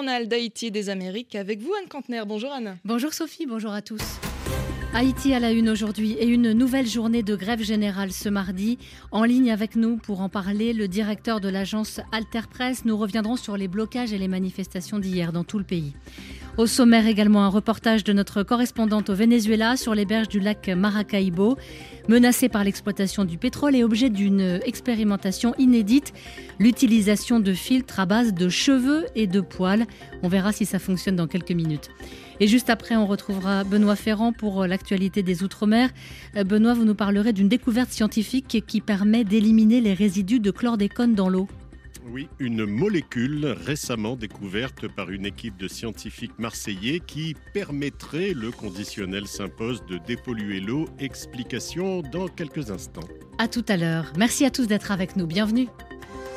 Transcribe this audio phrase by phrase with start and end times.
[0.00, 2.24] journal d'Haïti des Amériques avec vous, Anne Cantenaire.
[2.24, 2.78] Bonjour Anne.
[2.86, 4.00] Bonjour Sophie, bonjour à tous.
[4.94, 8.78] Haïti à la une aujourd'hui et une nouvelle journée de grève générale ce mardi.
[9.12, 12.86] En ligne avec nous pour en parler, le directeur de l'agence Alter Press.
[12.86, 15.92] Nous reviendrons sur les blocages et les manifestations d'hier dans tout le pays.
[16.56, 20.68] Au sommaire également un reportage de notre correspondante au Venezuela sur les berges du lac
[20.68, 21.56] Maracaibo,
[22.08, 26.12] menacé par l'exploitation du pétrole et objet d'une expérimentation inédite,
[26.58, 29.86] l'utilisation de filtres à base de cheveux et de poils.
[30.22, 31.90] On verra si ça fonctionne dans quelques minutes.
[32.40, 35.90] Et juste après, on retrouvera Benoît Ferrand pour l'actualité des Outre-mer.
[36.36, 41.14] Euh, Benoît, vous nous parlerez d'une découverte scientifique qui permet d'éliminer les résidus de chlordécone
[41.14, 41.48] dans l'eau.
[42.08, 49.26] Oui, une molécule récemment découverte par une équipe de scientifiques marseillais qui permettrait, le conditionnel
[49.26, 50.86] s'impose, de dépolluer l'eau.
[50.98, 53.08] Explication dans quelques instants.
[53.38, 54.12] À tout à l'heure.
[54.16, 55.26] Merci à tous d'être avec nous.
[55.26, 55.68] Bienvenue.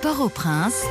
[0.01, 0.83] Port-au-Prince,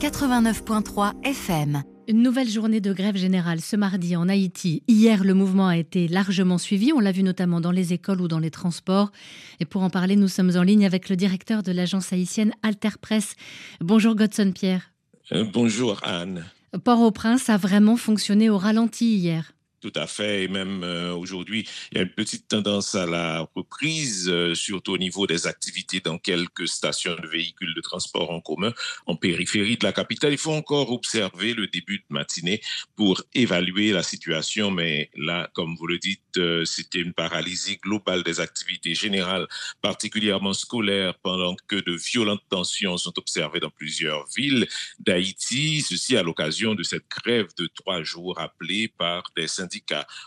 [0.00, 1.82] 89.3 FM.
[2.08, 4.84] Une nouvelle journée de grève générale ce mardi en Haïti.
[4.86, 6.92] Hier, le mouvement a été largement suivi.
[6.92, 9.10] On l'a vu notamment dans les écoles ou dans les transports.
[9.58, 12.90] Et pour en parler, nous sommes en ligne avec le directeur de l'agence haïtienne Alter
[13.00, 13.34] Press.
[13.80, 14.92] Bonjour Godson Pierre.
[15.32, 16.44] Euh, bonjour Anne.
[16.84, 19.55] Port-au-Prince a vraiment fonctionné au ralenti hier.
[19.82, 20.44] Tout à fait.
[20.44, 24.92] Et même euh, aujourd'hui, il y a une petite tendance à la reprise, euh, surtout
[24.92, 28.72] au niveau des activités dans quelques stations de véhicules de transport en commun
[29.04, 30.32] en périphérie de la capitale.
[30.32, 32.62] Il faut encore observer le début de matinée
[32.96, 34.70] pour évaluer la situation.
[34.70, 39.46] Mais là, comme vous le dites, euh, c'était une paralysie globale des activités générales,
[39.82, 44.66] particulièrement scolaires, pendant que de violentes tensions sont observées dans plusieurs villes
[45.00, 45.82] d'Haïti.
[45.82, 49.65] Ceci à l'occasion de cette grève de trois jours appelée par des syndicats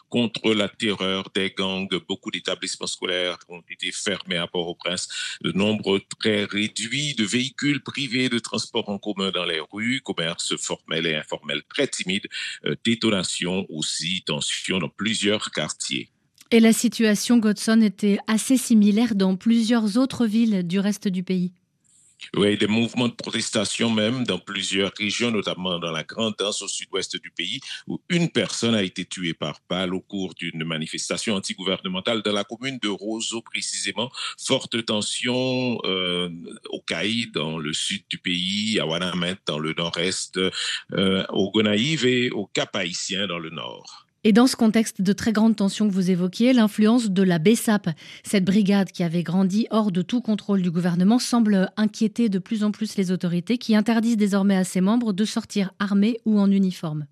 [0.10, 1.90] contre la terreur des gangs.
[2.08, 5.38] Beaucoup d'établissements scolaires ont été fermés à Port-au-Prince.
[5.42, 10.56] Le nombre très réduit de véhicules privés de transport en commun dans les rues, commerce
[10.58, 12.28] formel et informel très timide,
[12.66, 16.10] euh, détonation aussi, tension dans plusieurs quartiers.
[16.52, 21.52] Et la situation, Godson, était assez similaire dans plusieurs autres villes du reste du pays.
[22.36, 26.68] Oui, des mouvements de protestation même dans plusieurs régions, notamment dans la Grande Danse au
[26.68, 31.36] sud-ouest du pays, où une personne a été tuée par balle au cours d'une manifestation
[31.36, 34.12] antigouvernementale dans la commune de Roseau précisément.
[34.38, 36.30] Forte tension euh,
[36.70, 42.06] au Caïd dans le sud du pays, à Wanamet dans le nord-est, euh, au Gonaïve
[42.06, 44.09] et au Cap-Haïtien dans le nord.
[44.26, 47.90] Et dans ce contexte de très grande tension que vous évoquiez, l'influence de la BESAP,
[48.24, 52.66] cette brigade qui avait grandi hors de tout contrôle du gouvernement, semble inquiéter de plus
[52.66, 56.52] en plus les autorités qui interdisent désormais à ses membres de sortir armés ou en
[56.52, 57.06] uniforme.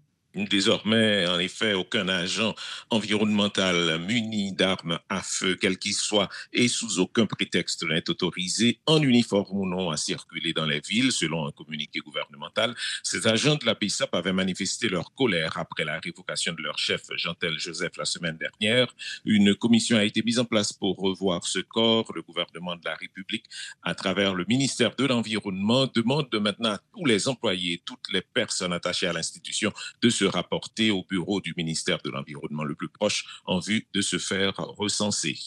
[0.46, 2.54] Désormais, en effet, aucun agent
[2.92, 9.02] environnemental muni d'armes à feu, quel qu'il soit, et sous aucun prétexte n'est autorisé, en
[9.02, 12.76] uniforme ou non, à circuler dans les villes, selon un communiqué gouvernemental.
[13.02, 17.02] Ces agents de la PISAP avaient manifesté leur colère après la révocation de leur chef,
[17.16, 18.94] Jean-Tel Joseph, la semaine dernière.
[19.26, 22.12] Une commission a été mise en place pour revoir ce corps.
[22.14, 23.46] Le gouvernement de la République,
[23.82, 28.74] à travers le ministère de l'Environnement, demande maintenant à tous les employés, toutes les personnes
[28.74, 33.26] attachées à l'institution de se rapporter au bureau du ministère de l'Environnement le plus proche
[33.46, 35.38] en vue de se faire recenser.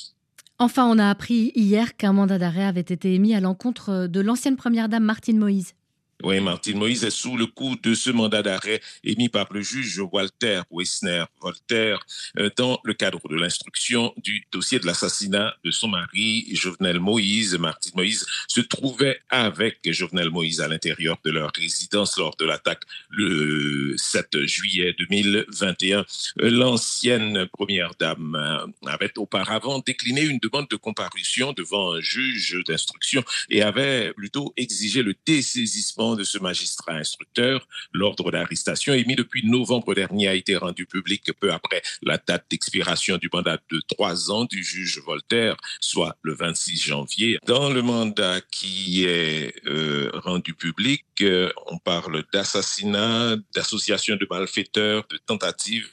[0.58, 4.56] Enfin, on a appris hier qu'un mandat d'arrêt avait été émis à l'encontre de l'ancienne
[4.56, 5.74] première dame Martine Moïse.
[6.22, 10.00] Oui, Martine Moïse est sous le coup de ce mandat d'arrêt émis par le juge
[10.12, 11.98] Walter Wessner Voltaire
[12.38, 17.56] euh, dans le cadre de l'instruction du dossier de l'assassinat de son mari, Jovenel Moïse.
[17.58, 22.82] Martine Moïse se trouvait avec Jovenel Moïse à l'intérieur de leur résidence lors de l'attaque
[23.08, 26.04] le 7 juillet 2021.
[26.36, 33.24] L'ancienne première dame euh, avait auparavant décliné une demande de comparution devant un juge d'instruction
[33.48, 37.66] et avait plutôt exigé le dessaisissement de ce magistrat instructeur.
[37.92, 43.16] L'ordre d'arrestation émis depuis novembre dernier a été rendu public peu après la date d'expiration
[43.16, 47.38] du mandat de trois ans du juge Voltaire, soit le 26 janvier.
[47.46, 55.04] Dans le mandat qui est euh, rendu public, euh, on parle d'assassinat, d'association de malfaiteurs,
[55.10, 55.90] de tentative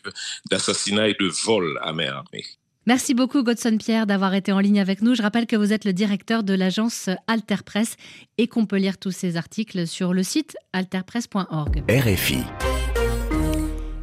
[0.49, 2.45] d'assassinat et de vol à main armée.
[2.87, 5.13] Merci beaucoup, Godson Pierre, d'avoir été en ligne avec nous.
[5.13, 7.97] Je rappelle que vous êtes le directeur de l'agence Alter Press
[8.37, 11.83] et qu'on peut lire tous ces articles sur le site alterpress.org.
[11.89, 12.37] RFI.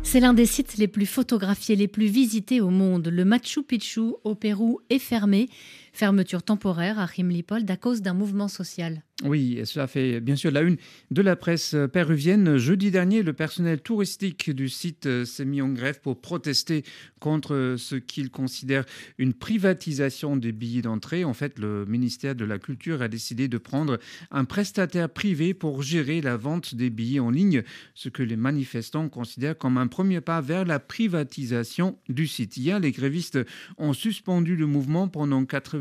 [0.02, 3.08] C'est l'un des sites les plus photographiés, les plus visités au monde.
[3.08, 5.48] Le Machu Picchu au Pérou est fermé.
[5.94, 9.04] Fermeture temporaire à Rimlipol à cause d'un mouvement social.
[9.22, 10.76] Oui, cela fait bien sûr la une
[11.12, 12.56] de la presse péruvienne.
[12.56, 16.82] Jeudi dernier, le personnel touristique du site s'est mis en grève pour protester
[17.20, 18.84] contre ce qu'il considère
[19.18, 21.22] une privatisation des billets d'entrée.
[21.22, 24.00] En fait, le ministère de la Culture a décidé de prendre
[24.32, 27.62] un prestataire privé pour gérer la vente des billets en ligne,
[27.94, 32.56] ce que les manifestants considèrent comme un premier pas vers la privatisation du site.
[32.56, 33.38] Hier, les grévistes
[33.78, 35.78] ont suspendu le mouvement pendant 4,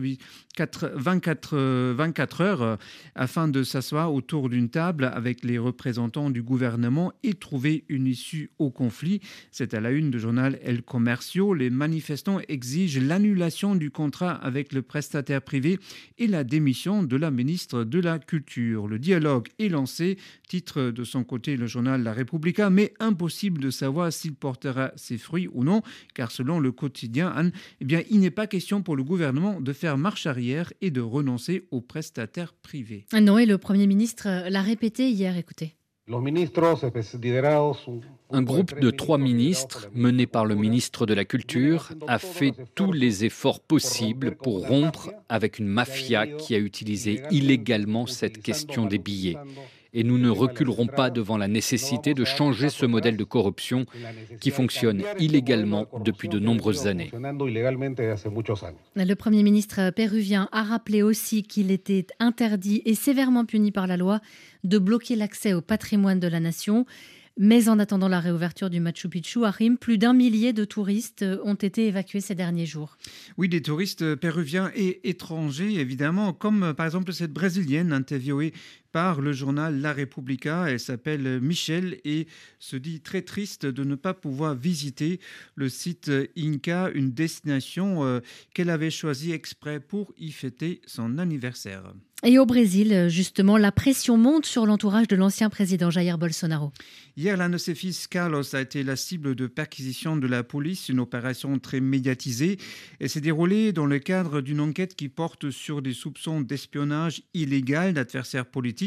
[0.57, 2.77] 24, 24 heures
[3.15, 8.51] afin de s'asseoir autour d'une table avec les représentants du gouvernement et trouver une issue
[8.59, 9.21] au conflit.
[9.51, 11.53] C'est à la une du journal El Comercio.
[11.53, 15.79] Les manifestants exigent l'annulation du contrat avec le prestataire privé
[16.17, 18.87] et la démission de la ministre de la Culture.
[18.87, 20.17] Le dialogue est lancé,
[20.47, 25.17] titre de son côté le journal La Repubblica, mais impossible de savoir s'il portera ses
[25.17, 25.81] fruits ou non,
[26.13, 27.51] car selon le quotidien Anne,
[27.81, 31.01] eh bien, il n'est pas question pour le gouvernement de faire marche arrière et de
[31.01, 33.05] renoncer aux prestataires privés.
[33.11, 35.75] Ah non, et le Premier ministre l'a répété hier, écoutez.
[38.31, 42.91] Un groupe de trois ministres, mené par le ministre de la Culture, a fait tous
[42.91, 48.97] les efforts possibles pour rompre avec une mafia qui a utilisé illégalement cette question des
[48.97, 49.37] billets
[49.93, 53.85] et nous ne reculerons pas devant la nécessité de changer ce modèle de corruption
[54.39, 57.11] qui fonctionne illégalement depuis de nombreuses années.
[58.95, 63.97] Le Premier ministre péruvien a rappelé aussi qu'il était interdit et sévèrement puni par la
[63.97, 64.19] loi
[64.63, 66.85] de bloquer l'accès au patrimoine de la nation.
[67.35, 71.25] Mais en attendant la réouverture du Machu Picchu à Rim, plus d'un millier de touristes
[71.43, 72.95] ont été évacués ces derniers jours.
[73.37, 78.53] Oui, des touristes péruviens et étrangers, évidemment, comme par exemple cette brésilienne interviewée
[78.93, 80.69] par le journal La Repubblica.
[80.69, 82.27] Elle s'appelle Michel et
[82.59, 85.19] se dit très triste de ne pas pouvoir visiter
[85.55, 88.21] le site Inca, une destination euh,
[88.53, 91.93] qu'elle avait choisie exprès pour y fêter son anniversaire.
[92.25, 96.71] Et au Brésil, justement, la pression monte sur l'entourage de l'ancien président Jair Bolsonaro.
[97.17, 100.87] Hier, l'un de ses fils, Carlos, a été la cible de perquisition de la police,
[100.87, 102.57] une opération très médiatisée.
[103.01, 107.93] Elle s'est déroulée dans le cadre d'une enquête qui porte sur des soupçons d'espionnage illégal
[107.93, 108.82] d'adversaires politiques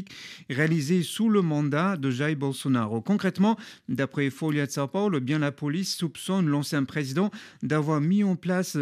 [0.50, 3.00] réalisés sous le mandat de Jair Bolsonaro.
[3.00, 3.56] Concrètement,
[3.88, 7.30] d'après Folia de Sao Paulo, bien la police soupçonne l'ancien président
[7.62, 8.76] d'avoir mis en place,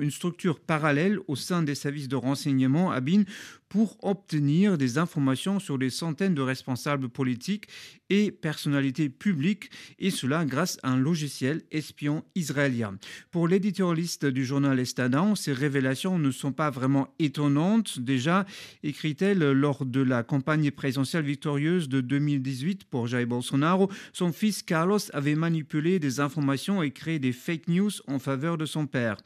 [0.00, 3.24] une structure parallèle au sein des services de renseignement à BIN
[3.70, 7.68] pour obtenir des informations sur des centaines de responsables politiques
[8.10, 9.70] et personnalités publiques,
[10.00, 12.98] et cela grâce à un logiciel espion israélien.
[13.30, 18.00] Pour l'éditorialiste du journal Estadão, ces révélations ne sont pas vraiment étonnantes.
[18.00, 18.44] Déjà,
[18.82, 24.98] écrit-elle lors de la campagne présidentielle victorieuse de 2018 pour Jair Bolsonaro, son fils Carlos
[25.12, 29.16] avait manipulé des informations et créé des fake news en faveur de son père.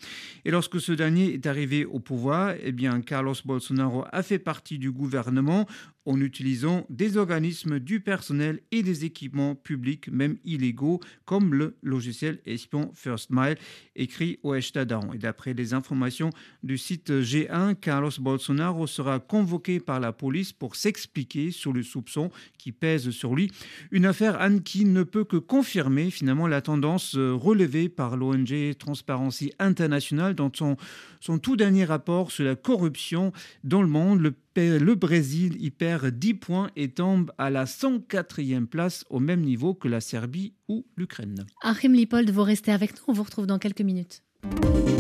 [0.45, 4.79] Et lorsque ce dernier est arrivé au pouvoir, eh bien, Carlos Bolsonaro a fait partie
[4.79, 5.67] du gouvernement
[6.07, 12.41] en utilisant des organismes, du personnel et des équipements publics, même illégaux, comme le logiciel
[12.47, 13.57] espion First Mile,
[13.97, 15.13] écrit au Estadão.
[15.13, 16.31] Et d'après les informations
[16.63, 22.31] du site G1, Carlos Bolsonaro sera convoqué par la police pour s'expliquer sur le soupçon
[22.59, 23.51] qui pèse sur lui.
[23.91, 30.35] Une affaire, qui ne peut que confirmer finalement la tendance relevée par l'ONG Transparency International
[30.35, 30.77] dans son,
[31.39, 34.35] tout dernier rapport sur la corruption dans le monde.
[34.57, 39.75] Le Brésil y perd 10 points et tombe à la 104e place au même niveau
[39.75, 41.47] que la Serbie ou l'Ukraine.
[41.63, 44.23] Achim Lipold, vous restez avec nous, on vous retrouve dans quelques minutes.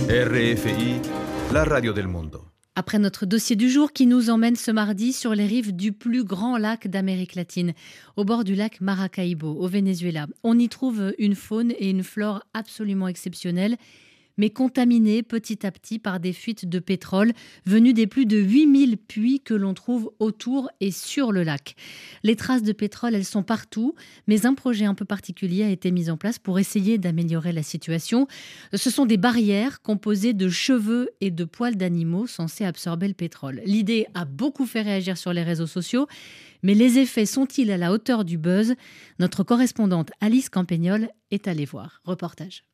[0.08, 1.00] RFI,
[1.52, 2.44] la radio del mundo.
[2.76, 6.24] Après notre dossier du jour qui nous emmène ce mardi sur les rives du plus
[6.24, 7.72] grand lac d'Amérique latine,
[8.16, 10.26] au bord du lac Maracaibo, au Venezuela.
[10.42, 13.76] On y trouve une faune et une flore absolument exceptionnelles
[14.36, 17.32] mais contaminés petit à petit par des fuites de pétrole
[17.66, 21.76] venues des plus de 8000 puits que l'on trouve autour et sur le lac.
[22.22, 23.94] Les traces de pétrole, elles sont partout,
[24.26, 27.62] mais un projet un peu particulier a été mis en place pour essayer d'améliorer la
[27.62, 28.26] situation.
[28.72, 33.62] Ce sont des barrières composées de cheveux et de poils d'animaux censés absorber le pétrole.
[33.64, 36.06] L'idée a beaucoup fait réagir sur les réseaux sociaux,
[36.62, 38.74] mais les effets sont-ils à la hauteur du buzz?
[39.18, 42.00] Notre correspondante Alice Campagnol est allée voir.
[42.04, 42.64] Reportage.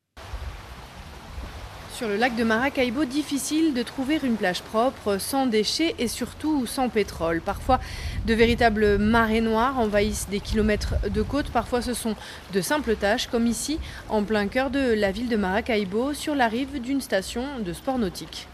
[2.01, 6.65] Sur le lac de Maracaibo, difficile de trouver une plage propre, sans déchets et surtout
[6.65, 7.41] sans pétrole.
[7.41, 7.79] Parfois,
[8.25, 11.51] de véritables marées noires envahissent des kilomètres de côte.
[11.51, 12.15] Parfois, ce sont
[12.53, 13.77] de simples taches, comme ici,
[14.09, 17.99] en plein cœur de la ville de Maracaibo, sur la rive d'une station de sport
[17.99, 18.47] nautique.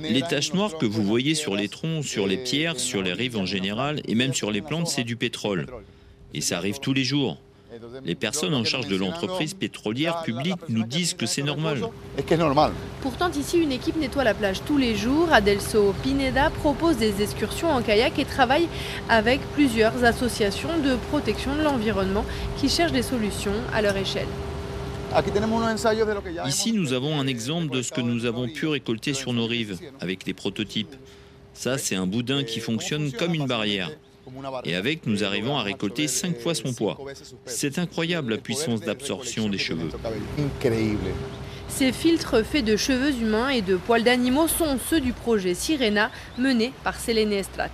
[0.00, 3.36] Les taches noires que vous voyez sur les troncs, sur les pierres, sur les rives
[3.36, 5.66] en général, et même sur les plantes, c'est du pétrole.
[6.34, 7.38] Et ça arrive tous les jours.
[8.04, 11.82] Les personnes en charge de l'entreprise pétrolière publique nous disent que c'est normal.
[13.00, 15.32] Pourtant, ici, une équipe nettoie la plage tous les jours.
[15.32, 18.68] Adelso Pineda propose des excursions en kayak et travaille
[19.08, 22.24] avec plusieurs associations de protection de l'environnement
[22.58, 24.28] qui cherchent des solutions à leur échelle.
[26.46, 29.78] Ici, nous avons un exemple de ce que nous avons pu récolter sur nos rives
[30.00, 30.94] avec des prototypes.
[31.54, 33.90] Ça, c'est un boudin qui fonctionne comme une barrière.
[34.64, 36.98] Et avec, nous arrivons à récolter 5 fois son poids.
[37.46, 39.90] C'est incroyable la puissance d'absorption des cheveux.
[41.74, 46.10] Ces filtres faits de cheveux humains et de poils d'animaux sont ceux du projet Sirena
[46.36, 47.70] mené par Selene Estrach.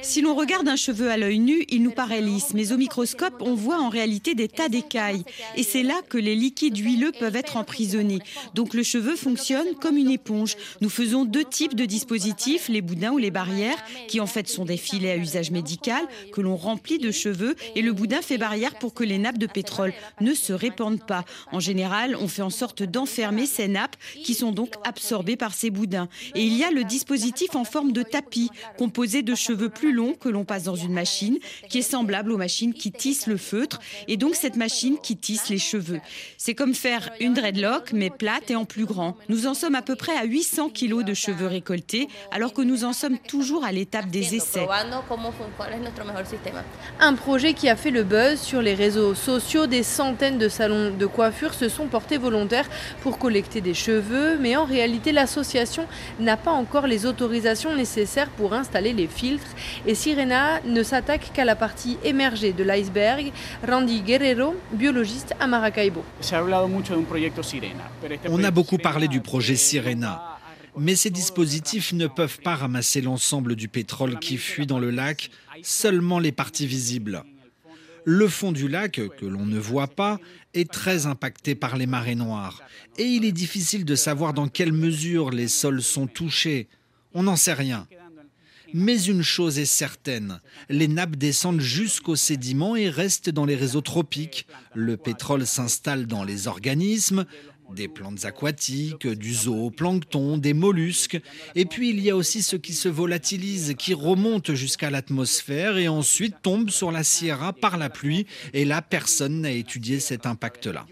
[0.00, 3.34] Si l'on regarde un cheveu à l'œil nu, il nous paraît lisse, mais au microscope,
[3.40, 5.24] on voit en réalité des tas d'écailles.
[5.56, 8.20] Et c'est là que les liquides huileux peuvent être emprisonnés.
[8.54, 10.56] Donc le cheveu fonctionne comme une éponge.
[10.80, 14.64] Nous faisons deux types de dispositifs, les boudins ou les barrières, qui en fait sont
[14.64, 18.76] des filets à usage médical que l'on remplit de cheveux et le boudin fait barrière
[18.76, 21.24] pour que les nappes de pétrole ne se répandent pas.
[21.50, 21.79] En général,
[22.18, 26.08] on fait en sorte d'enfermer ces nappes qui sont donc absorbées par ces boudins.
[26.34, 30.14] Et il y a le dispositif en forme de tapis, composé de cheveux plus longs
[30.14, 33.80] que l'on passe dans une machine, qui est semblable aux machines qui tissent le feutre,
[34.08, 36.00] et donc cette machine qui tisse les cheveux.
[36.36, 39.16] C'est comme faire une dreadlock, mais plate et en plus grand.
[39.28, 42.84] Nous en sommes à peu près à 800 kilos de cheveux récoltés, alors que nous
[42.84, 44.66] en sommes toujours à l'étape des essais.
[47.00, 50.96] Un projet qui a fait le buzz sur les réseaux sociaux, des centaines de salons
[50.96, 52.68] de coiffure se sont portés volontaires
[53.02, 55.86] pour collecter des cheveux, mais en réalité l'association
[56.18, 59.54] n'a pas encore les autorisations nécessaires pour installer les filtres
[59.86, 63.32] et Sirena ne s'attaque qu'à la partie émergée de l'iceberg.
[63.66, 66.04] Randy Guerrero, biologiste à Maracaibo.
[68.28, 70.36] On a beaucoup parlé du projet Sirena.
[70.76, 75.30] Mais ces dispositifs ne peuvent pas ramasser l'ensemble du pétrole qui fuit dans le lac,
[75.62, 77.24] seulement les parties visibles.
[78.04, 80.18] Le fond du lac, que l'on ne voit pas,
[80.54, 82.62] est très impacté par les marées noires.
[82.98, 86.68] Et il est difficile de savoir dans quelle mesure les sols sont touchés.
[87.14, 87.86] On n'en sait rien.
[88.72, 93.80] Mais une chose est certaine, les nappes descendent jusqu'aux sédiments et restent dans les réseaux
[93.80, 94.46] tropiques.
[94.74, 97.24] Le pétrole s'installe dans les organismes,
[97.74, 101.20] des plantes aquatiques, du zooplancton, des mollusques.
[101.54, 105.88] Et puis il y a aussi ce qui se volatilise, qui remonte jusqu'à l'atmosphère et
[105.88, 108.26] ensuite tombe sur la Sierra par la pluie.
[108.52, 110.86] Et là, personne n'a étudié cet impact-là.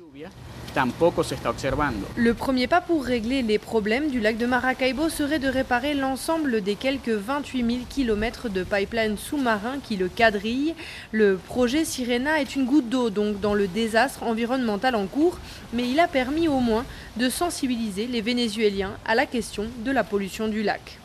[2.16, 6.60] Le premier pas pour régler les problèmes du lac de Maracaibo serait de réparer l'ensemble
[6.60, 10.74] des quelques 28 000 km de pipeline sous-marin qui le quadrillent.
[11.10, 15.38] Le projet Sirena est une goutte d'eau donc dans le désastre environnemental en cours,
[15.72, 16.84] mais il a permis au moins
[17.16, 20.98] de sensibiliser les Vénézuéliens à la question de la pollution du lac.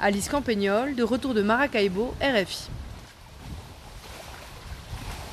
[0.00, 2.68] Alice Campagnol, de retour de Maracaibo, RFI.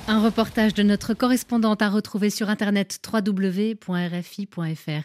[0.09, 5.01] Un reportage de notre correspondante à retrouver sur internet www.rfi.fr.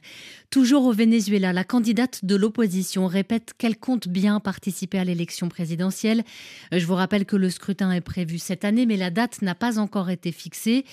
[0.49, 6.23] Toujours au Venezuela, la candidate de l'opposition répète qu'elle compte bien participer à l'élection présidentielle.
[6.71, 9.81] Je vous rappelle que le scrutin est prévu cette année, mais la date n'a pas
[9.81, 10.85] encore été fixée.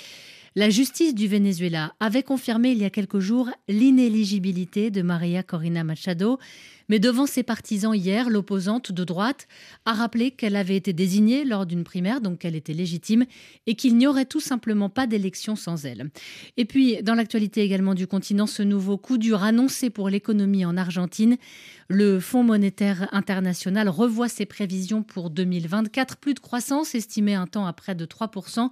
[0.56, 5.84] La justice du Venezuela avait confirmé il y a quelques jours l'inéligibilité de Maria Corina
[5.84, 6.40] Machado.
[6.90, 9.48] Mais devant ses partisans hier, l'opposante de droite
[9.86, 13.28] a rappelé qu'elle avait été désignée lors d'une primaire, donc qu'elle était légitime,
[13.68, 16.10] et qu'il n'y aurait tout simplement pas d'élection sans elle.
[16.58, 20.78] Et puis, dans l'actualité également du continent, ce nouveau coup dur annoncé pour l'économie en
[20.78, 21.38] Argentine.
[21.90, 27.68] Le Fonds monétaire international revoit ses prévisions pour 2024, plus de croissance estimée un temps
[27.68, 28.72] à près de 3%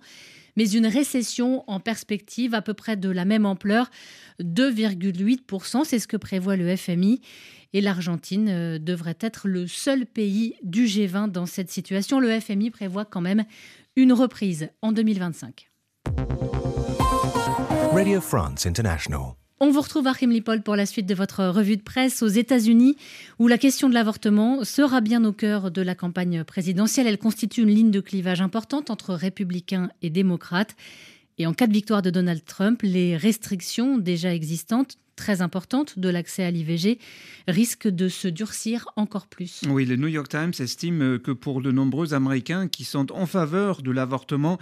[0.57, 3.89] mais une récession en perspective à peu près de la même ampleur,
[4.41, 7.21] 2,8%, c'est ce que prévoit le FMI.
[7.73, 12.19] Et l'Argentine euh, devrait être le seul pays du G20 dans cette situation.
[12.19, 13.45] Le FMI prévoit quand même
[13.95, 15.69] une reprise en 2025.
[17.91, 19.33] Radio France International.
[19.59, 22.95] On vous retrouve à Lipol pour la suite de votre revue de presse aux États-Unis,
[23.39, 27.07] où la question de l'avortement sera bien au cœur de la campagne présidentielle.
[27.07, 30.75] Elle constitue une ligne de clivage importante entre républicains et démocrates.
[31.39, 36.07] Et en cas de victoire de Donald Trump, les restrictions déjà existantes très importante de
[36.07, 36.99] l'accès à l'IVG
[37.49, 39.61] risque de se durcir encore plus.
[39.67, 43.81] Oui, le New York Times estime que pour de nombreux Américains qui sont en faveur
[43.81, 44.57] de l'avortement,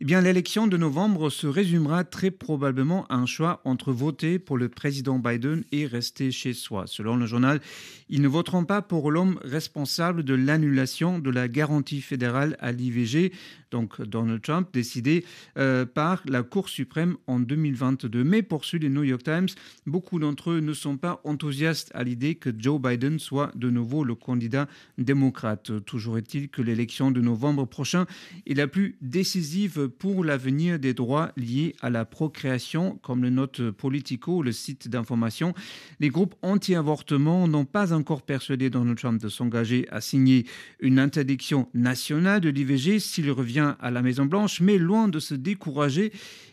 [0.00, 4.58] eh bien l'élection de novembre se résumera très probablement à un choix entre voter pour
[4.58, 6.84] le président Biden et rester chez soi.
[6.86, 7.60] Selon le journal,
[8.08, 13.32] ils ne voteront pas pour l'homme responsable de l'annulation de la garantie fédérale à l'IVG,
[13.70, 15.24] donc Donald Trump, décidé
[15.56, 18.24] euh, par la Cour suprême en 2022.
[18.24, 19.48] Mais poursuit le New York Times,
[19.86, 23.68] beaucoup beaucoup d'entre eux ne sont pas enthousiastes à l'idée que Joe Biden soit de
[23.68, 24.66] nouveau le candidat
[24.96, 25.84] démocrate.
[25.84, 28.06] Toujours est-il que l'élection de novembre prochain
[28.46, 33.70] est la plus décisive pour l'avenir des droits liés à la procréation, comme le note
[33.72, 35.52] Politico, le site d'information.
[36.00, 40.46] Les groupes anti-avortement n'ont pas encore persuadé Donald Trump de s'engager à signer
[40.80, 46.10] une interdiction nationale de l'IVG s'il revient à la Maison-Blanche, mais loin de se décourager,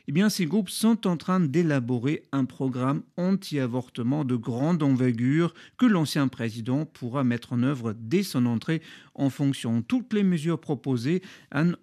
[0.10, 3.04] eh bien, ces groupes sont en train d'élaborer un programme
[3.38, 8.82] anti-avortement de grande envergure que l'ancien président pourra mettre en œuvre dès son entrée
[9.14, 9.84] en fonction.
[9.84, 11.22] Toutes les mesures proposées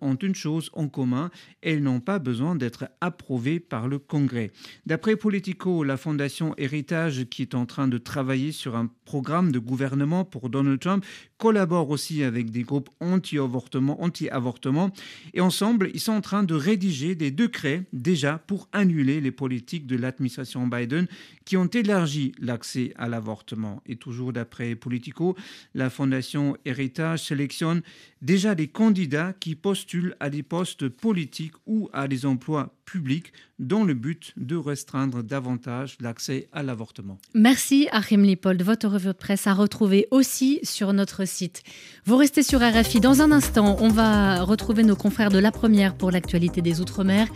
[0.00, 1.30] ont une chose en commun,
[1.62, 4.50] elles n'ont pas besoin d'être approuvées par le Congrès.
[4.84, 9.60] D'après Politico, la fondation Héritage, qui est en train de travailler sur un programme de
[9.60, 11.04] gouvernement pour Donald Trump,
[11.44, 14.90] collabore aussi avec des groupes anti-avortement, anti-avortement,
[15.34, 19.86] et ensemble, ils sont en train de rédiger des décrets déjà pour annuler les politiques
[19.86, 21.06] de l'administration Biden
[21.44, 23.82] qui ont élargi l'accès à l'avortement.
[23.84, 25.36] Et toujours d'après Politico,
[25.74, 27.82] la fondation Héritage sélectionne
[28.22, 33.84] déjà des candidats qui postulent à des postes politiques ou à des emplois publics dans
[33.84, 37.18] le but de restreindre davantage l'accès à l'avortement.
[37.34, 38.62] Merci Achim Lipold.
[38.62, 41.62] Votre revue de presse à retrouver aussi sur notre site.
[42.04, 43.00] Vous restez sur RFI.
[43.00, 47.28] Dans un instant, on va retrouver nos confrères de la première pour l'actualité des Outre-mer.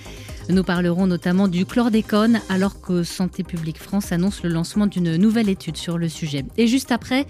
[0.49, 5.49] Nous parlerons notamment du chlordécone alors que Santé publique France annonce le lancement d'une nouvelle
[5.49, 6.45] étude sur le sujet.
[6.57, 7.27] Et juste après,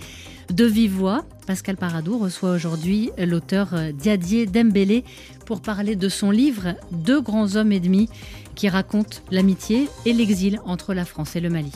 [0.53, 5.03] de vive voix, Pascal Paradou reçoit aujourd'hui l'auteur Diadier Dembélé
[5.47, 8.11] pour parler de son livre Deux grands hommes et demi
[8.55, 11.73] qui raconte l'amitié et l'exil entre la France et le Mali.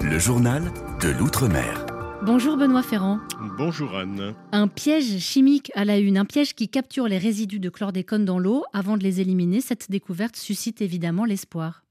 [0.00, 0.62] Le journal
[1.02, 1.86] de l'Outre-mer.
[2.24, 3.18] Bonjour Benoît Ferrand.
[3.58, 4.36] Bonjour Anne.
[4.52, 8.38] Un piège chimique à la une, un piège qui capture les résidus de chlordécone dans
[8.38, 9.60] l'eau avant de les éliminer.
[9.60, 11.82] Cette découverte suscite évidemment l'espoir.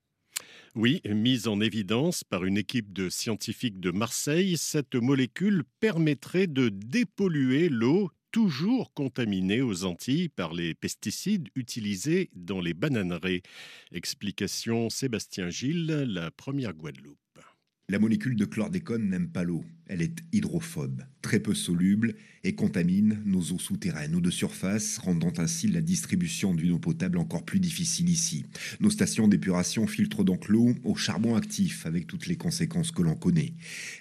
[0.77, 6.69] Oui, mise en évidence par une équipe de scientifiques de Marseille, cette molécule permettrait de
[6.69, 13.41] dépolluer l'eau toujours contaminée aux Antilles par les pesticides utilisés dans les bananeraies.
[13.91, 17.26] Explication Sébastien Gilles, la première Guadeloupe.
[17.89, 19.63] La molécule de chlordécone n'aime pas l'eau.
[19.89, 25.31] Elle est hydrophobe, très peu soluble et contamine nos eaux souterraines ou de surface, rendant
[25.37, 28.45] ainsi la distribution d'une eau potable encore plus difficile ici.
[28.81, 33.15] Nos stations d'épuration filtrent donc l'eau au charbon actif avec toutes les conséquences que l'on
[33.15, 33.53] connaît.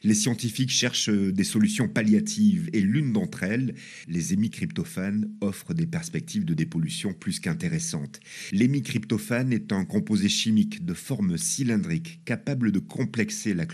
[0.02, 3.76] Les scientifiques cherchent des solutions palliatives et l'une d'entre elles,
[4.08, 8.18] les hémicryptophanes, offre des perspectives de dépollution plus qu'intéressantes.
[8.50, 13.66] L'hémicryptophane est un composé chimique de forme cylindrique capable de complexer la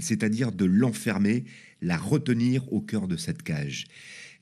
[0.00, 1.44] c'est-à-dire de l'enfermer
[1.82, 3.86] la retenir au cœur de cette cage.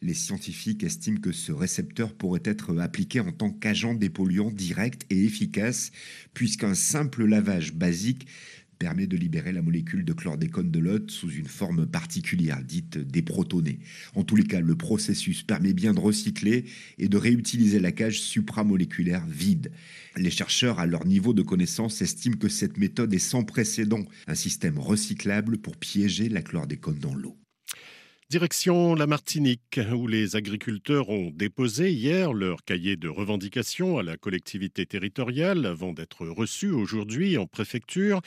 [0.01, 5.25] Les scientifiques estiment que ce récepteur pourrait être appliqué en tant qu'agent dépolluant direct et
[5.25, 5.91] efficace,
[6.35, 8.29] puisqu'un simple lavage basique
[8.79, 13.81] permet de libérer la molécule de chlordécone de l'hôte sous une forme particulière, dite déprotonée.
[14.15, 16.65] En tous les cas, le processus permet bien de recycler
[16.99, 19.73] et de réutiliser la cage supramoléculaire vide.
[20.17, 24.35] Les chercheurs, à leur niveau de connaissance, estiment que cette méthode est sans précédent, un
[24.35, 27.37] système recyclable pour piéger la chlordécone dans l'eau.
[28.31, 34.19] Direction la Martinique, où les agriculteurs ont déposé hier leur cahier de revendications à la
[34.19, 38.21] collectivité territoriale avant d'être reçus aujourd'hui en préfecture.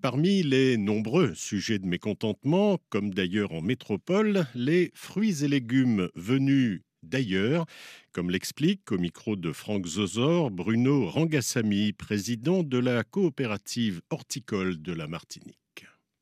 [0.00, 6.80] Parmi les nombreux sujets de mécontentement, comme d'ailleurs en métropole, les fruits et légumes venus
[7.02, 7.66] d'ailleurs,
[8.12, 14.94] comme l'explique au micro de Franck Zozor Bruno Rangassami, président de la coopérative horticole de
[14.94, 15.61] la Martinique.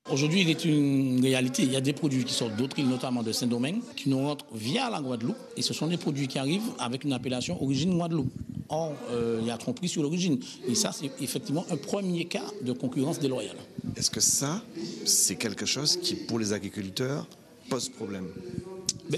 [0.09, 1.63] Aujourd'hui, il est une réalité.
[1.63, 4.47] Il y a des produits qui sortent d'autres îles, notamment de Saint-Domingue, qui nous rentrent
[4.53, 5.37] via la Guadeloupe.
[5.57, 8.33] Et ce sont des produits qui arrivent avec une appellation origine Guadeloupe.
[8.71, 10.41] Or, euh, il y a tromperie sur l'origine.
[10.67, 13.57] Et ça, c'est effectivement un premier cas de concurrence déloyale.
[13.97, 14.63] Est-ce que ça,
[15.05, 17.27] c'est quelque chose qui, pour les agriculteurs,
[17.69, 18.27] pose problème?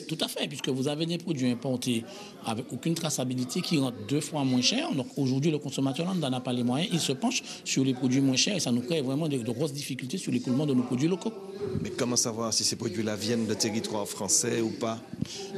[0.00, 2.04] Tout à fait, puisque vous avez des produits importés
[2.46, 4.92] avec aucune traçabilité qui rentrent deux fois moins cher.
[4.94, 6.90] Donc aujourd'hui, le consommateur n'en a pas les moyens.
[6.92, 9.72] Il se penche sur les produits moins chers et ça nous crée vraiment de, grosses
[9.72, 11.32] difficultés sur l'écoulement de nos produits locaux.
[11.82, 14.98] Mais comment savoir si ces produits-là viennent de territoire français ou pas?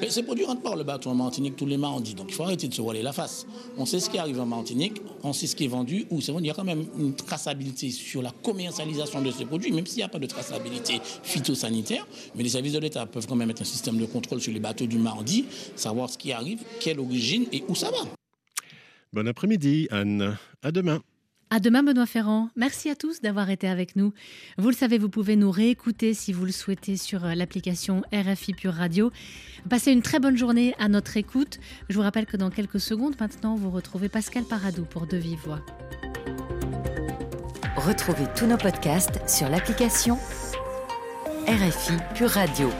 [0.08, 2.14] Ces produits rentrent par le bateau en Martinique tous les mardis.
[2.14, 3.46] Donc il faut arrêter de se voiler la face.
[3.78, 6.06] On sait ce qui arrive en Martinique, on sait ce qui est vendu.
[6.10, 9.44] Ou c'est vrai, il y a quand même une traçabilité sur la commercialisation de ces
[9.44, 12.06] produits, même s'il n'y a pas de traçabilité phytosanitaire.
[12.34, 14.60] Mais les services de l'État peuvent quand même mettre un système de contrôle sur les
[14.60, 18.08] bateaux du mardi, savoir ce qui arrive, quelle origine et où ça va.
[19.12, 20.36] Bon après-midi, Anne.
[20.62, 21.00] À demain.
[21.50, 22.48] À demain, Benoît Ferrand.
[22.56, 24.12] Merci à tous d'avoir été avec nous.
[24.58, 28.72] Vous le savez, vous pouvez nous réécouter si vous le souhaitez sur l'application RFI Pure
[28.72, 29.12] Radio.
[29.70, 31.60] Passez une très bonne journée à notre écoute.
[31.88, 35.38] Je vous rappelle que dans quelques secondes maintenant, vous retrouvez Pascal Paradou pour De Vive
[35.44, 35.60] Voix.
[37.76, 40.16] Retrouvez tous nos podcasts sur l'application
[41.46, 42.70] RFI Pure Radio.